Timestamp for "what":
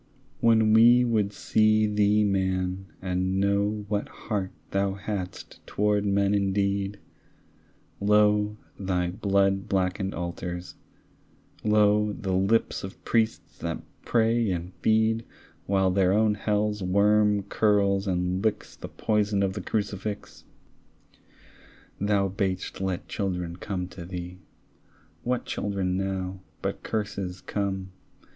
3.87-4.09, 25.21-25.45